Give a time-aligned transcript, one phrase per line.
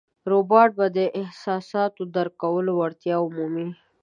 [0.31, 3.67] روباټان به د احساساتو درک کولو وړتیا ومومي.